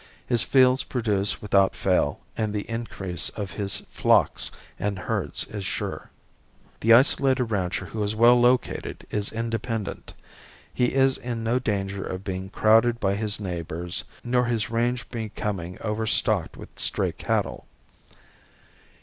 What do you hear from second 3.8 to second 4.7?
flocks